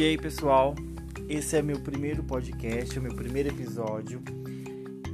E 0.00 0.02
aí, 0.02 0.16
pessoal? 0.16 0.74
Esse 1.28 1.58
é 1.58 1.60
meu 1.60 1.78
primeiro 1.78 2.22
podcast, 2.24 2.96
é 2.96 3.00
meu 3.02 3.14
primeiro 3.14 3.50
episódio. 3.50 4.22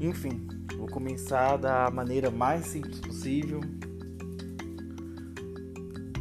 Enfim, 0.00 0.46
vou 0.78 0.86
começar 0.86 1.56
da 1.56 1.90
maneira 1.90 2.30
mais 2.30 2.66
simples 2.66 3.00
possível. 3.00 3.60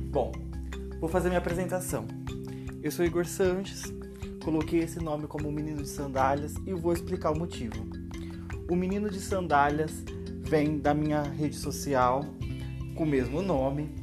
Bom, 0.10 0.32
vou 1.00 1.08
fazer 1.08 1.28
minha 1.28 1.38
apresentação. 1.38 2.08
Eu 2.82 2.90
sou 2.90 3.06
Igor 3.06 3.28
Sanches, 3.28 3.84
coloquei 4.44 4.80
esse 4.80 5.00
nome 5.00 5.28
como 5.28 5.52
Menino 5.52 5.84
de 5.84 5.90
Sandálias 5.90 6.56
e 6.66 6.74
vou 6.74 6.92
explicar 6.92 7.34
o 7.34 7.38
motivo. 7.38 7.86
O 8.68 8.76
Menino 8.76 9.12
de 9.12 9.20
Sandálias 9.20 10.04
vem 10.42 10.80
da 10.80 10.92
minha 10.92 11.22
rede 11.22 11.56
social 11.56 12.26
com 12.96 13.04
o 13.04 13.08
mesmo 13.08 13.44
nome 13.44 13.94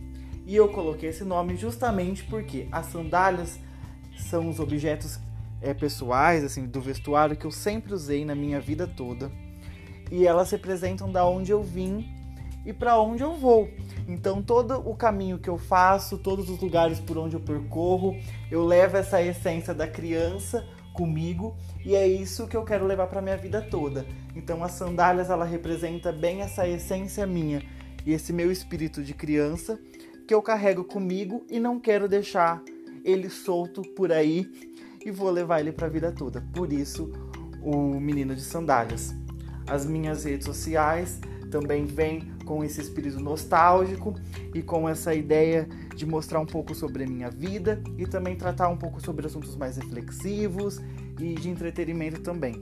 e 0.47 0.55
eu 0.55 0.69
coloquei 0.69 1.09
esse 1.09 1.25
nome 1.25 1.57
justamente 1.57 2.23
porque 2.23 2.69
as 2.71 2.87
sandálias 2.87 3.59
são 4.23 4.49
os 4.49 4.61
objetos 4.61 5.19
é, 5.61 5.73
pessoais, 5.73 6.45
assim, 6.45 6.67
do 6.67 6.81
vestuário 6.81 7.37
que 7.37 7.45
eu 7.45 7.51
sempre 7.51 7.95
usei 7.95 8.25
na 8.25 8.35
minha 8.35 8.61
vida 8.61 8.87
toda. 8.87 9.31
E 10.11 10.27
elas 10.27 10.51
representam 10.51 11.11
da 11.11 11.25
onde 11.25 11.53
eu 11.53 11.62
vim 11.62 12.07
e 12.65 12.73
para 12.73 13.01
onde 13.01 13.23
eu 13.23 13.35
vou. 13.35 13.71
Então 14.09 14.43
todo 14.43 14.79
o 14.89 14.95
caminho 14.95 15.39
que 15.39 15.48
eu 15.48 15.59
faço, 15.59 16.19
todos 16.19 16.51
os 16.51 16.61
lugares 16.61 17.01
por 17.01 17.17
onde 17.19 17.35
eu 17.35 17.41
percorro, 17.41 18.17
eu 18.51 18.65
levo 18.65 18.97
essa 18.97 19.23
essência 19.23 19.73
da 19.73 19.87
criança 19.87 20.67
comigo 20.93 21.57
e 21.84 21.95
é 21.95 22.07
isso 22.07 22.47
que 22.47 22.57
eu 22.57 22.65
quero 22.65 22.87
levar 22.87 23.07
para 23.07 23.23
minha 23.23 23.37
vida 23.37 23.62
toda. 23.62 24.07
Então 24.34 24.62
as 24.62 24.73
sandálias 24.73 25.31
ela 25.31 25.45
representa 25.45 26.12
bem 26.12 26.43
essa 26.43 26.67
essência 26.69 27.27
minha 27.27 27.62
e 28.05 28.12
esse 28.12 28.33
meu 28.33 28.51
espírito 28.51 29.03
de 29.03 29.15
criança 29.15 29.79
que 30.27 30.34
eu 30.34 30.43
carrego 30.43 30.84
comigo 30.84 31.45
e 31.50 31.59
não 31.59 31.81
quero 31.81 32.09
deixar 32.09 32.62
ele 33.05 33.28
solto 33.28 33.83
por 33.83 34.12
aí 34.12 34.50
e 35.05 35.11
vou 35.11 35.31
levar 35.31 35.61
ele 35.61 35.72
para 35.72 35.86
a 35.86 35.91
vida 35.91 36.12
toda. 36.12 36.41
Por 36.53 36.72
isso, 36.72 37.12
o 37.62 37.98
menino 38.00 38.34
de 38.34 38.42
sandálias. 38.42 39.14
As 39.67 39.86
minhas 39.86 40.25
redes 40.25 40.47
sociais 40.47 41.20
também 41.50 41.84
vêm 41.84 42.33
com 42.44 42.64
esse 42.64 42.81
espírito 42.81 43.20
nostálgico 43.20 44.14
e 44.55 44.62
com 44.62 44.89
essa 44.89 45.14
ideia 45.14 45.69
de 45.94 46.06
mostrar 46.06 46.41
um 46.41 46.47
pouco 46.47 46.75
sobre 46.75 47.05
a 47.05 47.06
minha 47.06 47.31
vida 47.31 47.83
e 47.98 48.06
também 48.06 48.34
tratar 48.34 48.69
um 48.69 48.77
pouco 48.77 49.00
sobre 49.00 49.27
assuntos 49.27 49.55
mais 49.56 49.77
reflexivos 49.77 50.81
e 51.20 51.34
de 51.34 51.48
entretenimento 51.48 52.20
também. 52.20 52.55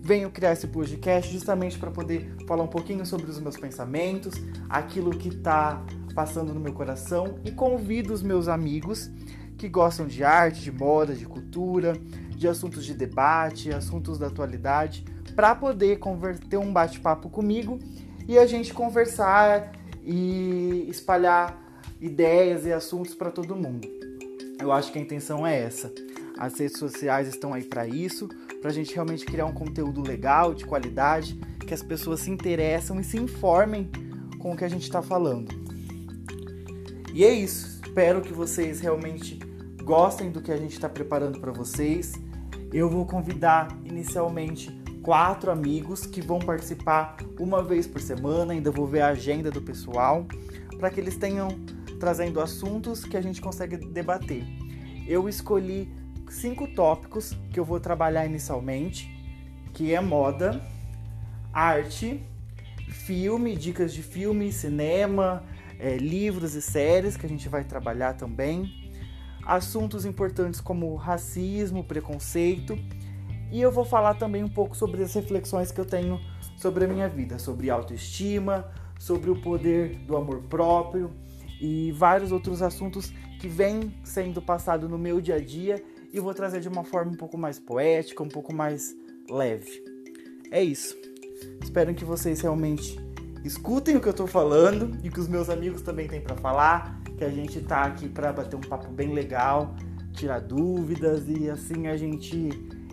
Venho 0.00 0.30
criar 0.30 0.52
esse 0.52 0.66
podcast 0.66 1.32
justamente 1.32 1.78
para 1.78 1.90
poder 1.90 2.32
falar 2.46 2.62
um 2.62 2.68
pouquinho 2.68 3.04
sobre 3.04 3.28
os 3.30 3.40
meus 3.40 3.56
pensamentos, 3.56 4.34
aquilo 4.68 5.10
que 5.10 5.28
está 5.28 5.84
passando 6.16 6.54
no 6.54 6.58
meu 6.58 6.72
coração 6.72 7.38
e 7.44 7.50
convido 7.50 8.14
os 8.14 8.22
meus 8.22 8.48
amigos 8.48 9.10
que 9.58 9.68
gostam 9.68 10.06
de 10.06 10.24
arte, 10.24 10.62
de 10.62 10.72
moda, 10.72 11.14
de 11.14 11.26
cultura, 11.26 11.92
de 12.30 12.48
assuntos 12.48 12.86
de 12.86 12.94
debate, 12.94 13.70
assuntos 13.70 14.18
da 14.18 14.28
atualidade, 14.28 15.04
para 15.34 15.54
poder 15.54 15.98
converter 15.98 16.56
um 16.56 16.72
bate-papo 16.72 17.28
comigo 17.28 17.78
e 18.26 18.38
a 18.38 18.46
gente 18.46 18.72
conversar 18.72 19.72
e 20.02 20.86
espalhar 20.88 21.62
ideias 22.00 22.64
e 22.64 22.72
assuntos 22.72 23.14
para 23.14 23.30
todo 23.30 23.54
mundo. 23.54 23.86
Eu 24.58 24.72
acho 24.72 24.90
que 24.90 24.98
a 24.98 25.02
intenção 25.02 25.46
é 25.46 25.60
essa. 25.60 25.92
As 26.38 26.58
redes 26.58 26.78
sociais 26.78 27.28
estão 27.28 27.52
aí 27.52 27.64
para 27.64 27.86
isso, 27.86 28.26
para 28.62 28.70
a 28.70 28.72
gente 28.72 28.94
realmente 28.94 29.26
criar 29.26 29.44
um 29.44 29.52
conteúdo 29.52 30.00
legal, 30.00 30.54
de 30.54 30.64
qualidade, 30.64 31.38
que 31.66 31.74
as 31.74 31.82
pessoas 31.82 32.20
se 32.20 32.30
interessam 32.30 32.98
e 32.98 33.04
se 33.04 33.18
informem 33.18 33.90
com 34.38 34.52
o 34.52 34.56
que 34.56 34.64
a 34.64 34.68
gente 34.68 34.84
está 34.84 35.02
falando. 35.02 35.65
E 37.16 37.24
é 37.24 37.32
isso. 37.32 37.80
Espero 37.82 38.20
que 38.20 38.30
vocês 38.30 38.78
realmente 38.78 39.38
gostem 39.82 40.30
do 40.30 40.42
que 40.42 40.52
a 40.52 40.56
gente 40.58 40.74
está 40.74 40.86
preparando 40.86 41.40
para 41.40 41.50
vocês. 41.50 42.12
Eu 42.70 42.90
vou 42.90 43.06
convidar 43.06 43.68
inicialmente 43.86 44.70
quatro 45.02 45.50
amigos 45.50 46.04
que 46.04 46.20
vão 46.20 46.38
participar 46.38 47.16
uma 47.40 47.62
vez 47.62 47.86
por 47.86 48.02
semana. 48.02 48.52
Ainda 48.52 48.70
vou 48.70 48.86
ver 48.86 49.00
a 49.00 49.08
agenda 49.08 49.50
do 49.50 49.62
pessoal 49.62 50.26
para 50.78 50.90
que 50.90 51.00
eles 51.00 51.16
tenham 51.16 51.48
trazendo 51.98 52.38
assuntos 52.38 53.02
que 53.02 53.16
a 53.16 53.22
gente 53.22 53.40
consegue 53.40 53.78
debater. 53.78 54.44
Eu 55.08 55.26
escolhi 55.26 55.90
cinco 56.28 56.66
tópicos 56.74 57.34
que 57.50 57.58
eu 57.58 57.64
vou 57.64 57.80
trabalhar 57.80 58.26
inicialmente, 58.26 59.10
que 59.72 59.94
é 59.94 60.00
moda, 60.02 60.62
arte, 61.50 62.22
filme, 62.90 63.56
dicas 63.56 63.94
de 63.94 64.02
filme, 64.02 64.52
cinema, 64.52 65.42
é, 65.78 65.96
livros 65.96 66.54
e 66.54 66.62
séries 66.62 67.16
que 67.16 67.26
a 67.26 67.28
gente 67.28 67.48
vai 67.48 67.64
trabalhar 67.64 68.14
também, 68.14 68.72
assuntos 69.44 70.04
importantes 70.04 70.60
como 70.60 70.94
racismo, 70.96 71.84
preconceito, 71.84 72.78
e 73.50 73.60
eu 73.60 73.70
vou 73.70 73.84
falar 73.84 74.14
também 74.14 74.42
um 74.42 74.48
pouco 74.48 74.76
sobre 74.76 75.02
as 75.02 75.14
reflexões 75.14 75.70
que 75.70 75.80
eu 75.80 75.84
tenho 75.84 76.20
sobre 76.56 76.84
a 76.84 76.88
minha 76.88 77.08
vida, 77.08 77.38
sobre 77.38 77.70
autoestima, 77.70 78.70
sobre 78.98 79.30
o 79.30 79.40
poder 79.40 79.96
do 79.98 80.16
amor 80.16 80.42
próprio 80.42 81.10
e 81.60 81.92
vários 81.92 82.32
outros 82.32 82.62
assuntos 82.62 83.12
que 83.38 83.46
vêm 83.46 83.94
sendo 84.02 84.42
passado 84.42 84.88
no 84.88 84.98
meu 84.98 85.20
dia 85.20 85.36
a 85.36 85.40
dia 85.40 85.82
e 86.12 86.18
vou 86.18 86.34
trazer 86.34 86.60
de 86.60 86.68
uma 86.68 86.82
forma 86.82 87.12
um 87.12 87.16
pouco 87.16 87.36
mais 87.36 87.58
poética, 87.58 88.22
um 88.22 88.28
pouco 88.28 88.52
mais 88.52 88.94
leve. 89.30 89.84
É 90.50 90.62
isso. 90.62 90.96
Espero 91.62 91.94
que 91.94 92.04
vocês 92.04 92.40
realmente 92.40 92.98
escutem 93.46 93.96
o 93.96 94.00
que 94.00 94.08
eu 94.08 94.14
tô 94.14 94.26
falando 94.26 94.98
e 95.02 95.10
que 95.10 95.20
os 95.20 95.28
meus 95.28 95.48
amigos 95.48 95.82
também 95.82 96.08
têm 96.08 96.20
para 96.20 96.36
falar, 96.36 97.00
que 97.16 97.24
a 97.24 97.30
gente 97.30 97.60
tá 97.60 97.82
aqui 97.84 98.08
para 98.08 98.32
bater 98.32 98.56
um 98.56 98.60
papo 98.60 98.90
bem 98.90 99.12
legal, 99.12 99.74
tirar 100.12 100.40
dúvidas 100.40 101.24
e 101.28 101.48
assim 101.48 101.86
a 101.86 101.96
gente 101.96 102.50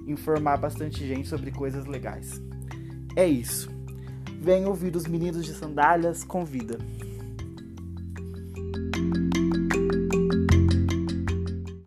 informar 0.07 0.57
bastante 0.57 1.07
gente 1.07 1.27
sobre 1.27 1.51
coisas 1.51 1.85
legais. 1.85 2.41
É 3.15 3.25
isso. 3.25 3.69
Venha 4.39 4.67
ouvir 4.67 4.95
os 4.95 5.07
meninos 5.07 5.45
de 5.45 5.53
sandálias, 5.53 6.23
convida. 6.23 6.77